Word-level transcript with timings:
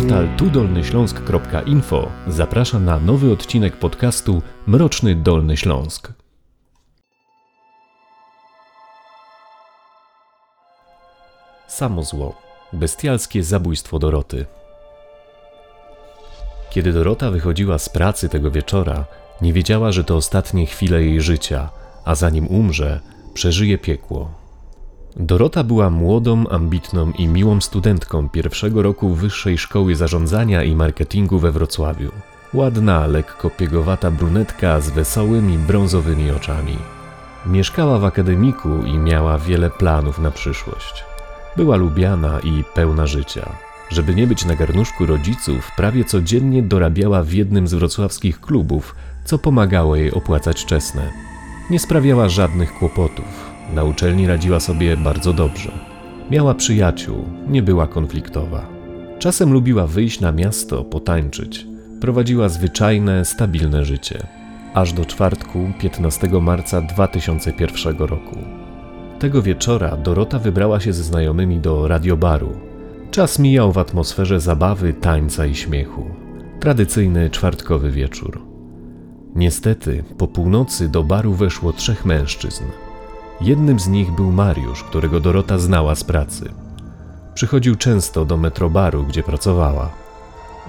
Portal 0.00 0.28
tudolnyśląsk.info 0.36 2.10
zaprasza 2.28 2.78
na 2.78 3.00
nowy 3.00 3.32
odcinek 3.32 3.76
podcastu 3.76 4.42
Mroczny 4.66 5.14
Dolny 5.14 5.56
Śląsk. 5.56 6.12
Samo 11.68 12.02
zło. 12.02 12.34
Bestialskie 12.72 13.42
zabójstwo 13.42 13.98
Doroty. 13.98 14.46
Kiedy 16.70 16.92
Dorota 16.92 17.30
wychodziła 17.30 17.78
z 17.78 17.88
pracy 17.88 18.28
tego 18.28 18.50
wieczora, 18.50 19.04
nie 19.42 19.52
wiedziała, 19.52 19.92
że 19.92 20.04
to 20.04 20.16
ostatnie 20.16 20.66
chwile 20.66 21.02
jej 21.02 21.20
życia, 21.20 21.70
a 22.04 22.14
zanim 22.14 22.46
umrze, 22.46 23.00
przeżyje 23.34 23.78
piekło. 23.78 24.39
Dorota 25.16 25.64
była 25.64 25.90
młodą, 25.90 26.48
ambitną 26.48 27.12
i 27.18 27.28
miłą 27.28 27.60
studentką 27.60 28.28
pierwszego 28.28 28.82
roku 28.82 29.14
Wyższej 29.14 29.58
Szkoły 29.58 29.96
Zarządzania 29.96 30.62
i 30.62 30.76
Marketingu 30.76 31.38
we 31.38 31.52
Wrocławiu. 31.52 32.10
Ładna, 32.54 33.06
lekko 33.06 33.50
piegowata 33.50 34.10
brunetka 34.10 34.80
z 34.80 34.90
wesołymi, 34.90 35.58
brązowymi 35.58 36.30
oczami. 36.30 36.76
Mieszkała 37.46 37.98
w 37.98 38.04
akademiku 38.04 38.68
i 38.86 38.98
miała 38.98 39.38
wiele 39.38 39.70
planów 39.70 40.18
na 40.18 40.30
przyszłość. 40.30 41.04
Była 41.56 41.76
lubiana 41.76 42.40
i 42.40 42.64
pełna 42.74 43.06
życia. 43.06 43.52
Żeby 43.90 44.14
nie 44.14 44.26
być 44.26 44.44
na 44.44 44.56
garnuszku 44.56 45.06
rodziców, 45.06 45.70
prawie 45.76 46.04
codziennie 46.04 46.62
dorabiała 46.62 47.22
w 47.22 47.32
jednym 47.32 47.68
z 47.68 47.74
wrocławskich 47.74 48.40
klubów, 48.40 48.94
co 49.24 49.38
pomagało 49.38 49.96
jej 49.96 50.12
opłacać 50.12 50.64
czesne. 50.64 51.10
Nie 51.70 51.78
sprawiała 51.78 52.28
żadnych 52.28 52.74
kłopotów. 52.74 53.49
Na 53.74 53.84
uczelni 53.84 54.26
radziła 54.26 54.60
sobie 54.60 54.96
bardzo 54.96 55.32
dobrze. 55.32 55.72
Miała 56.30 56.54
przyjaciół, 56.54 57.24
nie 57.48 57.62
była 57.62 57.86
konfliktowa. 57.86 58.66
Czasem 59.18 59.52
lubiła 59.52 59.86
wyjść 59.86 60.20
na 60.20 60.32
miasto, 60.32 60.84
potańczyć. 60.84 61.66
Prowadziła 62.00 62.48
zwyczajne, 62.48 63.24
stabilne 63.24 63.84
życie. 63.84 64.26
Aż 64.74 64.92
do 64.92 65.04
czwartku, 65.04 65.72
15 65.80 66.28
marca 66.28 66.82
2001 66.82 67.96
roku. 67.98 68.36
Tego 69.18 69.42
wieczora 69.42 69.96
Dorota 69.96 70.38
wybrała 70.38 70.80
się 70.80 70.92
ze 70.92 71.02
znajomymi 71.02 71.58
do 71.58 71.88
radiobaru. 71.88 72.52
Czas 73.10 73.38
mijał 73.38 73.72
w 73.72 73.78
atmosferze 73.78 74.40
zabawy, 74.40 74.92
tańca 74.92 75.46
i 75.46 75.54
śmiechu. 75.54 76.04
Tradycyjny 76.60 77.30
czwartkowy 77.30 77.90
wieczór. 77.90 78.42
Niestety, 79.34 80.04
po 80.18 80.28
północy 80.28 80.88
do 80.88 81.02
baru 81.02 81.34
weszło 81.34 81.72
trzech 81.72 82.04
mężczyzn. 82.04 82.64
Jednym 83.40 83.80
z 83.80 83.88
nich 83.88 84.10
był 84.10 84.32
Mariusz, 84.32 84.84
którego 84.84 85.20
Dorota 85.20 85.58
znała 85.58 85.94
z 85.94 86.04
pracy. 86.04 86.52
Przychodził 87.34 87.76
często 87.76 88.24
do 88.24 88.36
metrobaru, 88.36 89.04
gdzie 89.04 89.22
pracowała. 89.22 89.90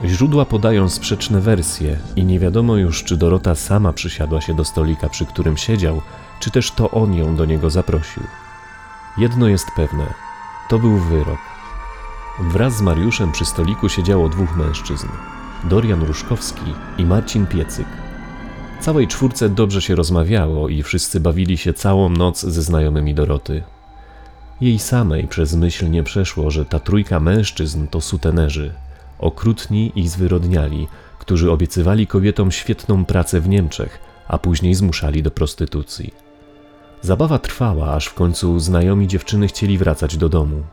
Źródła 0.05 0.45
podają 0.45 0.89
sprzeczne 0.89 1.41
wersje 1.41 1.97
i 2.15 2.25
nie 2.25 2.39
wiadomo 2.39 2.75
już, 2.75 3.03
czy 3.03 3.17
Dorota 3.17 3.55
sama 3.55 3.93
przysiadła 3.93 4.41
się 4.41 4.53
do 4.53 4.65
stolika, 4.65 5.09
przy 5.09 5.25
którym 5.25 5.57
siedział, 5.57 6.01
czy 6.39 6.51
też 6.51 6.71
to 6.71 6.91
on 6.91 7.13
ją 7.13 7.35
do 7.35 7.45
niego 7.45 7.69
zaprosił. 7.69 8.23
Jedno 9.17 9.47
jest 9.47 9.67
pewne: 9.75 10.13
to 10.69 10.79
był 10.79 10.97
wyrok. 10.97 11.39
Wraz 12.39 12.77
z 12.77 12.81
Mariuszem 12.81 13.31
przy 13.31 13.45
stoliku 13.45 13.89
siedziało 13.89 14.29
dwóch 14.29 14.57
mężczyzn: 14.57 15.07
Dorian 15.63 16.03
Ruszkowski 16.03 16.73
i 16.97 17.05
Marcin 17.05 17.47
Piecyk. 17.47 17.87
Całej 18.81 19.07
czwórce 19.07 19.49
dobrze 19.49 19.81
się 19.81 19.95
rozmawiało 19.95 20.69
i 20.69 20.83
wszyscy 20.83 21.19
bawili 21.19 21.57
się 21.57 21.73
całą 21.73 22.09
noc 22.09 22.41
ze 22.41 22.61
znajomymi 22.61 23.13
Doroty. 23.13 23.63
Jej 24.61 24.79
samej 24.79 25.27
przez 25.27 25.55
myśl 25.55 25.89
nie 25.89 26.03
przeszło, 26.03 26.51
że 26.51 26.65
ta 26.65 26.79
trójka 26.79 27.19
mężczyzn 27.19 27.87
to 27.87 28.01
sutenerzy, 28.01 28.73
okrutni 29.19 29.91
i 29.95 30.07
zwyrodniali, 30.07 30.87
którzy 31.19 31.51
obiecywali 31.51 32.07
kobietom 32.07 32.51
świetną 32.51 33.05
pracę 33.05 33.41
w 33.41 33.49
Niemczech, 33.49 33.99
a 34.27 34.37
później 34.37 34.75
zmuszali 34.75 35.23
do 35.23 35.31
prostytucji. 35.31 36.13
Zabawa 37.01 37.39
trwała, 37.39 37.93
aż 37.93 38.05
w 38.05 38.13
końcu 38.13 38.59
znajomi 38.59 39.07
dziewczyny 39.07 39.47
chcieli 39.47 39.77
wracać 39.77 40.17
do 40.17 40.29
domu. 40.29 40.63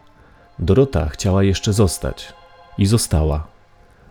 Dorota 0.58 1.08
chciała 1.08 1.42
jeszcze 1.42 1.72
zostać 1.72 2.32
i 2.78 2.86
została, 2.86 3.46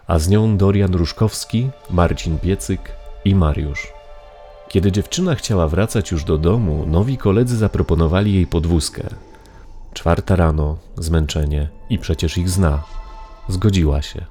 a 0.07 0.19
z 0.19 0.29
nią 0.29 0.57
Dorian 0.57 0.93
Ruszkowski, 0.93 1.69
Marcin 1.89 2.37
Piecyk 2.39 2.96
i 3.25 3.35
Mariusz. 3.35 3.87
Kiedy 4.69 4.91
dziewczyna 4.91 5.35
chciała 5.35 5.67
wracać 5.67 6.11
już 6.11 6.23
do 6.23 6.37
domu, 6.37 6.85
nowi 6.87 7.17
koledzy 7.17 7.57
zaproponowali 7.57 8.33
jej 8.33 8.47
podwózkę. 8.47 9.03
Czwarta 9.93 10.35
rano, 10.35 10.77
zmęczenie 10.97 11.67
i 11.89 11.99
przecież 11.99 12.37
ich 12.37 12.49
zna. 12.49 12.83
Zgodziła 13.49 14.01
się. 14.01 14.25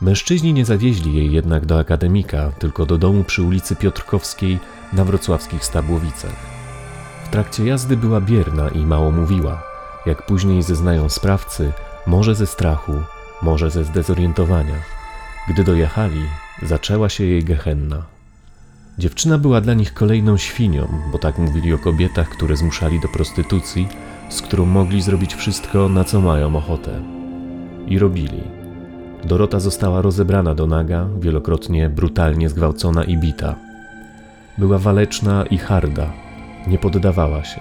Mężczyźni 0.00 0.52
nie 0.52 0.64
zawieźli 0.64 1.14
jej 1.14 1.32
jednak 1.32 1.66
do 1.66 1.78
akademika, 1.78 2.52
tylko 2.58 2.86
do 2.86 2.98
domu 2.98 3.24
przy 3.24 3.42
ulicy 3.42 3.76
Piotrkowskiej 3.76 4.58
na 4.92 5.04
wrocławskich 5.04 5.64
Stabłowicach. 5.64 6.36
W 7.24 7.28
trakcie 7.28 7.64
jazdy 7.66 7.96
była 7.96 8.20
bierna 8.20 8.68
i 8.68 8.78
mało 8.78 9.10
mówiła. 9.10 9.62
Jak 10.06 10.26
później 10.26 10.62
zeznają 10.62 11.08
sprawcy, 11.08 11.72
może 12.06 12.34
ze 12.34 12.46
strachu, 12.46 12.94
może 13.42 13.70
ze 13.70 13.84
zdezorientowania. 13.84 14.74
Gdy 15.48 15.64
dojechali, 15.64 16.22
zaczęła 16.62 17.08
się 17.08 17.24
jej 17.24 17.44
gehenna. 17.44 18.02
Dziewczyna 18.98 19.38
była 19.38 19.60
dla 19.60 19.74
nich 19.74 19.94
kolejną 19.94 20.36
świnią, 20.36 20.88
bo 21.12 21.18
tak 21.18 21.38
mówili 21.38 21.74
o 21.74 21.78
kobietach, 21.78 22.28
które 22.28 22.56
zmuszali 22.56 23.00
do 23.00 23.08
prostytucji, 23.08 23.88
z 24.28 24.42
którą 24.42 24.66
mogli 24.66 25.02
zrobić 25.02 25.34
wszystko, 25.34 25.88
na 25.88 26.04
co 26.04 26.20
mają 26.20 26.56
ochotę. 26.56 27.02
I 27.86 27.98
robili. 27.98 28.40
Dorota 29.24 29.60
została 29.60 30.02
rozebrana 30.02 30.54
do 30.54 30.66
naga, 30.66 31.08
wielokrotnie 31.20 31.88
brutalnie 31.88 32.48
zgwałcona 32.48 33.04
i 33.04 33.16
bita. 33.16 33.54
Była 34.58 34.78
waleczna 34.78 35.44
i 35.46 35.58
harda, 35.58 36.12
nie 36.66 36.78
poddawała 36.78 37.44
się. 37.44 37.60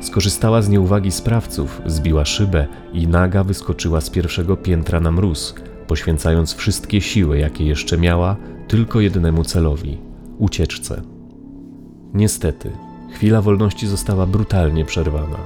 Skorzystała 0.00 0.62
z 0.62 0.68
nieuwagi 0.68 1.12
sprawców, 1.12 1.82
zbiła 1.86 2.24
szybę 2.24 2.66
i 2.92 3.08
naga 3.08 3.44
wyskoczyła 3.44 4.00
z 4.00 4.10
pierwszego 4.10 4.56
piętra 4.56 5.00
na 5.00 5.12
mróz, 5.12 5.54
poświęcając 5.86 6.54
wszystkie 6.54 7.00
siły, 7.00 7.38
jakie 7.38 7.64
jeszcze 7.64 7.98
miała, 7.98 8.36
tylko 8.68 9.00
jednemu 9.00 9.44
celowi 9.44 9.98
ucieczce. 10.38 11.02
Niestety, 12.14 12.72
chwila 13.12 13.42
wolności 13.42 13.86
została 13.86 14.26
brutalnie 14.26 14.84
przerwana. 14.84 15.38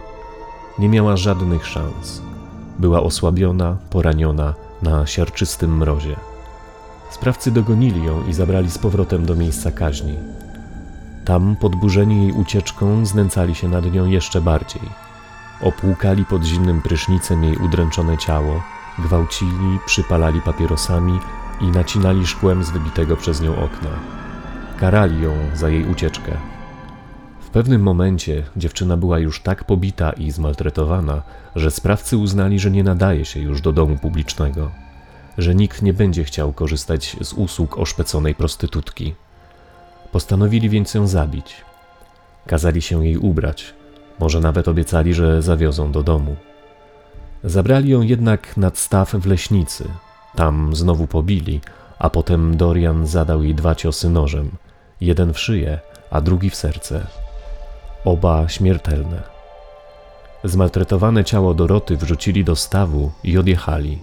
Nie 0.79 0.89
miała 0.89 1.17
żadnych 1.17 1.67
szans. 1.67 2.23
Była 2.79 3.03
osłabiona, 3.03 3.77
poraniona 3.91 4.55
na 4.83 5.07
siarczystym 5.07 5.77
mrozie. 5.77 6.17
Sprawcy 7.11 7.51
dogonili 7.51 8.05
ją 8.05 8.27
i 8.27 8.33
zabrali 8.33 8.71
z 8.71 8.79
powrotem 8.79 9.27
do 9.27 9.35
miejsca 9.35 9.71
kaźni. 9.71 10.15
Tam, 11.25 11.57
podburzeni 11.57 12.23
jej 12.23 12.33
ucieczką, 12.33 13.07
znęcali 13.07 13.55
się 13.55 13.69
nad 13.69 13.93
nią 13.93 14.07
jeszcze 14.07 14.41
bardziej. 14.41 14.83
Opłukali 15.63 16.25
pod 16.25 16.45
zimnym 16.45 16.83
prysznicem 16.83 17.45
jej 17.45 17.57
udręczone 17.57 18.19
ciało, 18.19 18.63
gwałcili, 18.99 19.79
przypalali 19.87 20.41
papierosami 20.41 21.19
i 21.61 21.67
nacinali 21.67 22.27
szkłem 22.27 22.65
z 22.65 22.71
wybitego 22.71 23.17
przez 23.17 23.41
nią 23.41 23.57
okna. 23.57 23.91
Karali 24.81 25.23
ją 25.23 25.33
za 25.55 25.69
jej 25.69 25.85
ucieczkę. 25.85 26.33
W 27.41 27.51
pewnym 27.51 27.83
momencie 27.83 28.43
dziewczyna 28.57 28.97
była 28.97 29.19
już 29.19 29.41
tak 29.41 29.65
pobita 29.65 30.13
i 30.13 30.31
zmaltretowana, 30.31 31.23
że 31.57 31.71
sprawcy 31.71 32.17
uznali, 32.17 32.59
że 32.59 32.71
nie 32.71 32.85
nadaje 32.85 33.25
się 33.25 33.41
już 33.41 33.61
do 33.61 33.73
domu 33.73 33.97
publicznego, 33.97 34.71
że 35.39 35.55
nikt 35.55 35.83
nie 35.83 35.93
będzie 35.93 36.25
chciał 36.25 36.53
korzystać 36.53 37.17
z 37.21 37.33
usług 37.33 37.79
oszpeconej 37.79 38.35
prostytutki. 38.35 39.15
Postanowili 40.13 40.69
więc 40.69 40.95
ją 40.95 41.07
zabić. 41.07 41.57
Kazali 42.47 42.83
się 42.83 43.05
jej 43.07 43.17
ubrać, 43.17 43.75
może 44.19 44.41
nawet 44.41 44.69
obiecali, 44.69 45.15
że 45.15 45.43
zawiozą 45.43 45.93
do 45.93 46.03
domu. 46.03 46.37
Zabrali 47.45 47.91
ją 47.91 48.03
jednak 48.03 48.57
nad 48.57 48.79
staw 48.79 49.13
w 49.13 49.27
leśnicy. 49.27 49.89
Tam 50.37 50.77
znowu 50.77 51.07
pobili, 51.07 51.61
a 51.99 52.11
potem 52.11 52.57
Dorian 52.57 53.07
zadał 53.07 53.43
jej 53.43 53.55
dwa 53.55 53.75
ciosy 53.75 54.11
nożem, 54.11 54.51
jeden 55.01 55.33
w 55.33 55.39
szyję, 55.39 55.81
a 56.11 56.21
drugi 56.21 56.51
w 56.51 56.57
serce. 56.57 57.07
Oba 58.05 58.49
śmiertelne. 58.49 59.23
Zmaltretowane 60.45 61.25
ciało 61.25 61.55
Doroty 61.55 61.97
wrzucili 61.97 62.45
do 62.45 62.57
stawu 62.57 63.11
i 63.25 63.39
odjechali. 63.39 63.99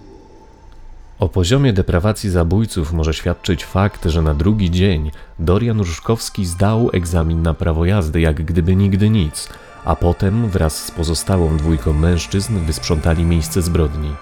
O 1.20 1.30
poziomie 1.30 1.74
deprawacji 1.74 2.30
zabójców 2.30 2.94
może 2.94 3.14
świadczyć 3.14 3.66
fakt, 3.66 4.06
że 4.06 4.22
na 4.22 4.34
drugi 4.34 4.72
dzień 4.72 5.12
Dorian 5.40 5.80
Różkowski 5.80 6.46
zdał 6.46 6.90
egzamin 6.94 7.42
na 7.42 7.54
prawo 7.54 7.86
jazdy 7.86 8.22
jak 8.22 8.44
gdyby 8.44 8.76
nigdy 8.76 9.10
nic, 9.10 9.50
a 9.88 9.96
potem 9.96 10.50
wraz 10.50 10.86
z 10.86 10.92
pozostałą 10.92 11.58
dwójką 11.58 11.94
mężczyzn 11.94 12.60
wysprzątali 12.60 13.26
miejsce 13.26 13.62
zbrodni. 13.62 14.16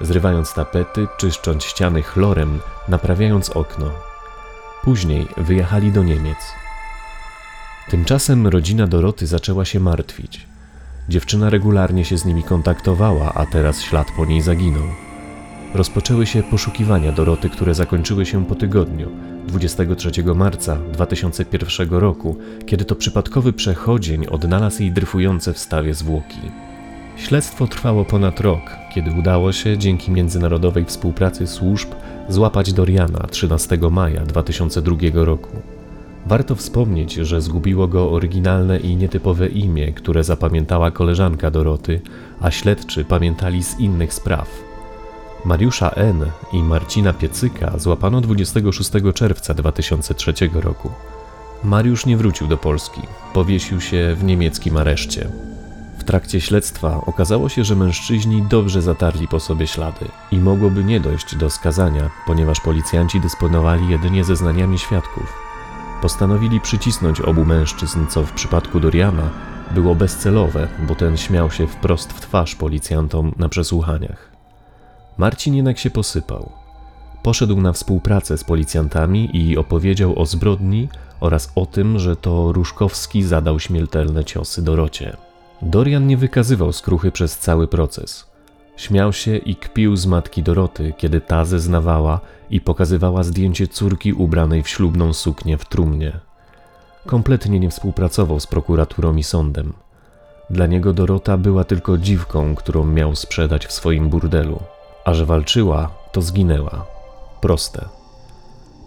Zrywając 0.00 0.54
tapety, 0.54 1.08
czyszcząc 1.16 1.64
ściany 1.64 2.02
chlorem, 2.02 2.60
naprawiając 2.88 3.50
okno. 3.50 3.90
Później 4.82 5.28
wyjechali 5.36 5.92
do 5.92 6.02
Niemiec. 6.02 6.38
Tymczasem 7.88 8.46
rodzina 8.46 8.86
Doroty 8.86 9.26
zaczęła 9.26 9.64
się 9.64 9.80
martwić. 9.80 10.46
Dziewczyna 11.08 11.50
regularnie 11.50 12.04
się 12.04 12.18
z 12.18 12.24
nimi 12.24 12.42
kontaktowała, 12.42 13.32
a 13.34 13.46
teraz 13.46 13.82
ślad 13.82 14.06
po 14.16 14.24
niej 14.24 14.42
zaginął. 14.42 14.88
Rozpoczęły 15.74 16.26
się 16.26 16.42
poszukiwania 16.42 17.12
Doroty, 17.12 17.50
które 17.50 17.74
zakończyły 17.74 18.26
się 18.26 18.46
po 18.46 18.54
tygodniu, 18.54 19.10
23 19.46 20.24
marca 20.34 20.76
2001 20.92 21.90
roku, 21.90 22.36
kiedy 22.66 22.84
to 22.84 22.94
przypadkowy 22.94 23.52
przechodzień 23.52 24.26
odnalazł 24.26 24.82
jej 24.82 24.92
dryfujące 24.92 25.52
w 25.52 25.58
stawie 25.58 25.94
zwłoki. 25.94 26.40
Śledztwo 27.16 27.66
trwało 27.66 28.04
ponad 28.04 28.40
rok, 28.40 28.76
kiedy 28.94 29.10
udało 29.10 29.52
się 29.52 29.78
dzięki 29.78 30.12
międzynarodowej 30.12 30.84
współpracy 30.84 31.46
służb 31.46 31.88
złapać 32.28 32.72
Doriana 32.72 33.26
13 33.30 33.78
maja 33.90 34.20
2002 34.20 34.96
roku. 35.14 35.50
Warto 36.26 36.54
wspomnieć, 36.54 37.14
że 37.14 37.40
zgubiło 37.40 37.88
go 37.88 38.10
oryginalne 38.10 38.78
i 38.78 38.96
nietypowe 38.96 39.48
imię, 39.48 39.92
które 39.92 40.24
zapamiętała 40.24 40.90
koleżanka 40.90 41.50
Doroty, 41.50 42.00
a 42.40 42.50
śledczy 42.50 43.04
pamiętali 43.04 43.62
z 43.62 43.80
innych 43.80 44.14
spraw. 44.14 44.63
Mariusza 45.44 45.90
N. 45.90 46.30
i 46.52 46.62
Marcina 46.62 47.12
Piecyka 47.12 47.78
złapano 47.78 48.20
26 48.20 48.90
czerwca 49.14 49.54
2003 49.54 50.34
roku. 50.54 50.90
Mariusz 51.64 52.06
nie 52.06 52.16
wrócił 52.16 52.46
do 52.46 52.56
Polski, 52.56 53.00
powiesił 53.32 53.80
się 53.80 54.14
w 54.18 54.24
niemieckim 54.24 54.76
areszcie. 54.76 55.28
W 55.98 56.04
trakcie 56.04 56.40
śledztwa 56.40 57.00
okazało 57.06 57.48
się, 57.48 57.64
że 57.64 57.76
mężczyźni 57.76 58.42
dobrze 58.42 58.82
zatarli 58.82 59.28
po 59.28 59.40
sobie 59.40 59.66
ślady 59.66 60.04
i 60.30 60.38
mogłoby 60.38 60.84
nie 60.84 61.00
dojść 61.00 61.36
do 61.36 61.50
skazania, 61.50 62.10
ponieważ 62.26 62.60
policjanci 62.60 63.20
dysponowali 63.20 63.88
jedynie 63.88 64.24
zeznaniami 64.24 64.78
świadków. 64.78 65.32
Postanowili 66.02 66.60
przycisnąć 66.60 67.20
obu 67.20 67.44
mężczyzn, 67.44 68.06
co 68.06 68.24
w 68.24 68.32
przypadku 68.32 68.80
Doriana 68.80 69.30
było 69.70 69.94
bezcelowe, 69.94 70.68
bo 70.88 70.94
ten 70.94 71.16
śmiał 71.16 71.50
się 71.50 71.66
wprost 71.66 72.12
w 72.12 72.20
twarz 72.20 72.54
policjantom 72.54 73.32
na 73.38 73.48
przesłuchaniach. 73.48 74.33
Marcin 75.18 75.54
jednak 75.54 75.78
się 75.78 75.90
posypał. 75.90 76.52
Poszedł 77.22 77.60
na 77.60 77.72
współpracę 77.72 78.38
z 78.38 78.44
policjantami 78.44 79.36
i 79.36 79.56
opowiedział 79.56 80.18
o 80.18 80.26
zbrodni 80.26 80.88
oraz 81.20 81.52
o 81.54 81.66
tym, 81.66 81.98
że 81.98 82.16
to 82.16 82.52
Różkowski 82.52 83.22
zadał 83.22 83.60
śmiertelne 83.60 84.24
ciosy 84.24 84.62
Dorocie. 84.62 85.16
Dorian 85.62 86.06
nie 86.06 86.16
wykazywał 86.16 86.72
skruchy 86.72 87.12
przez 87.12 87.38
cały 87.38 87.68
proces. 87.68 88.26
Śmiał 88.76 89.12
się 89.12 89.36
i 89.36 89.56
kpił 89.56 89.96
z 89.96 90.06
matki 90.06 90.42
Doroty, 90.42 90.92
kiedy 90.96 91.20
ta 91.20 91.44
zeznawała 91.44 92.20
i 92.50 92.60
pokazywała 92.60 93.22
zdjęcie 93.22 93.68
córki 93.68 94.12
ubranej 94.12 94.62
w 94.62 94.68
ślubną 94.68 95.12
suknię 95.12 95.58
w 95.58 95.64
trumnie. 95.64 96.20
Kompletnie 97.06 97.60
nie 97.60 97.70
współpracował 97.70 98.40
z 98.40 98.46
prokuraturą 98.46 99.16
i 99.16 99.22
sądem. 99.22 99.72
Dla 100.50 100.66
niego 100.66 100.92
Dorota 100.92 101.36
była 101.36 101.64
tylko 101.64 101.98
dziwką, 101.98 102.54
którą 102.54 102.84
miał 102.84 103.16
sprzedać 103.16 103.66
w 103.66 103.72
swoim 103.72 104.08
burdelu, 104.08 104.60
a 105.04 105.14
że 105.14 105.26
walczyła, 105.26 105.90
to 106.12 106.22
zginęła. 106.22 106.86
Proste. 107.40 107.88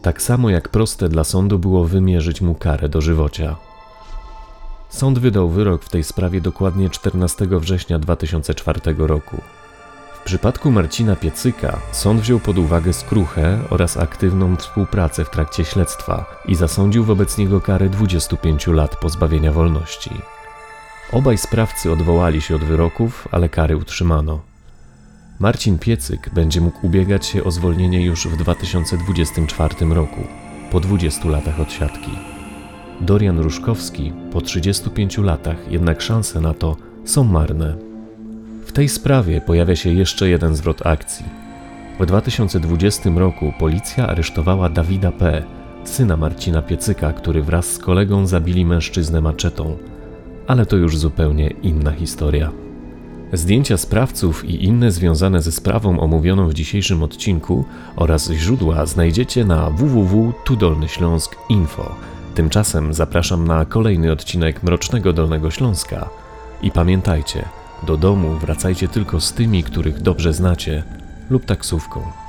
Tak 0.02 0.22
samo 0.22 0.50
jak 0.50 0.69
proste 0.69 1.10
dla 1.10 1.24
sądu 1.24 1.60
było 1.60 1.84
wymierzyć 1.84 2.42
mu 2.42 2.56
karę 2.56 2.90
dożywocia. 2.90 3.56
Sąd 4.90 5.19
wydał 5.19 5.50
wyrok 5.50 5.84
w 5.84 5.90
tej 5.90 6.04
sprawie 6.04 6.42
dokładnie 6.42 6.90
14 6.90 7.48
września 7.52 8.00
2004 8.00 8.81
roku. 8.98 9.38
W 10.14 10.24
przypadku 10.28 10.72
Marcina 10.72 11.16
Piecyka 11.16 11.80
sąd 11.92 12.22
wziął 12.22 12.40
pod 12.40 12.58
uwagę 12.58 12.94
skruchę 12.94 13.60
oraz 13.70 13.98
aktywną 13.98 14.56
współpracę 14.56 15.25
w 15.25 15.30
trakcie 15.30 15.66
śledztwa 15.66 16.25
i 16.46 16.56
zasądził 16.56 17.04
wobec 17.04 17.38
niego 17.38 17.62
karę 17.62 17.90
25 17.90 18.68
lat 18.68 18.96
pozbawienia 18.96 19.52
wolności. 19.52 20.12
Obaj 21.12 21.38
sprawcy 21.38 21.92
odwołali 21.92 22.42
się 22.42 22.56
od 22.56 22.63
wyroków, 22.63 23.28
ale 23.31 23.50
kary 23.50 23.78
utrzymano. 23.78 24.40
Marcin 25.39 25.80
Piecyk 25.80 26.30
będzie 26.34 26.62
mógł 26.62 26.86
ubiegać 26.86 27.25
się 27.25 27.44
o 27.44 27.51
zwolnienie 27.51 28.06
już 28.06 28.28
w 28.28 28.38
2024 28.38 29.86
roku, 29.86 30.22
po 30.72 30.80
20 30.80 31.30
latach 31.30 31.60
odsiadki. 31.60 32.12
Dorian 33.01 33.39
Różkowski 33.39 34.13
po 34.31 34.42
35 34.42 35.18
latach 35.18 35.72
jednak 35.72 36.01
szanse 36.01 36.42
na 36.42 36.54
to 36.54 36.78
są 37.06 37.24
marne. 37.24 37.75
W 38.66 38.72
tej 38.72 38.89
sprawie 38.89 39.42
pojawia 39.42 39.75
się 39.75 39.94
jeszcze 39.94 40.30
jeden 40.30 40.56
zwrot 40.56 40.88
akcji. 40.88 41.25
W 42.00 42.06
2020 42.06 43.10
roku 43.16 43.54
policja 43.60 44.07
aresztowała 44.07 44.69
Dawida 44.69 45.12
P., 45.12 45.44
syna 45.84 46.18
Marcina 46.18 46.62
Piecyka, 46.62 47.13
który 47.13 47.42
wraz 47.42 47.74
z 47.74 47.78
kolegą 47.78 48.28
zabili 48.28 48.66
mężczyznę 48.66 49.22
maczetą. 49.22 49.78
Ale 50.48 50.66
to 50.66 50.78
już 50.78 50.98
zupełnie 50.98 51.48
inna 51.48 51.92
historia. 51.92 52.67
Zdjęcia 53.33 53.77
sprawców 53.77 54.45
i 54.45 54.65
inne 54.65 54.91
związane 54.91 55.41
ze 55.41 55.51
sprawą 55.51 56.00
omówioną 56.00 56.47
w 56.47 56.53
dzisiejszym 56.53 57.03
odcinku 57.03 57.65
oraz 57.95 58.31
źródła 58.31 58.85
znajdziecie 58.85 59.45
na 59.45 59.69
www.tudolnyśląsk.info. 59.69 61.95
Tymczasem 62.35 62.94
zapraszam 62.94 63.47
na 63.47 63.65
kolejny 63.65 64.12
odcinek 64.12 64.63
Mrocznego 64.63 65.13
Dolnego 65.13 65.51
Śląska 65.51 66.09
i 66.62 66.71
pamiętajcie, 66.71 67.45
do 67.83 67.97
domu 67.97 68.38
wracajcie 68.38 68.88
tylko 68.88 69.21
z 69.21 69.33
tymi, 69.33 69.63
których 69.63 70.01
dobrze 70.01 70.33
znacie 70.33 70.83
lub 71.29 71.45
taksówką. 71.45 72.26